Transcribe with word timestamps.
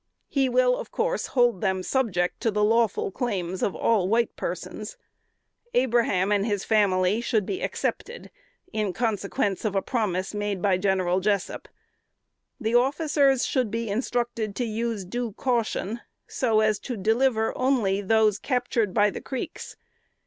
He 0.29 0.49
will, 0.49 0.77
of 0.77 0.89
course, 0.89 1.27
hold 1.27 1.61
them 1.61 1.83
subject 1.83 2.39
to 2.41 2.49
the 2.49 2.63
lawful 2.63 3.11
claims 3.11 3.61
of 3.61 3.75
all 3.75 4.07
white 4.09 4.35
persons. 4.35 4.97
Abraham 5.75 6.31
and 6.31 6.43
his 6.43 6.63
family 6.63 7.21
should 7.21 7.45
be 7.45 7.61
excepted, 7.61 8.31
in 8.73 8.93
consequence 8.93 9.63
of 9.63 9.75
a 9.75 9.81
promise 9.83 10.33
made 10.33 10.59
by 10.59 10.79
General 10.79 11.19
Jessup. 11.19 11.67
The 12.59 12.73
officers 12.73 13.45
should 13.45 13.69
be 13.69 13.89
instructed 13.89 14.55
to 14.55 14.65
use 14.65 15.05
due 15.05 15.33
caution, 15.33 16.01
so 16.25 16.61
as 16.61 16.79
to 16.79 16.97
deliver 16.97 17.55
only 17.55 18.01
those 18.01 18.39
captured 18.39 18.95
by 18.95 19.11
the 19.11 19.21
Creeks. 19.21 19.75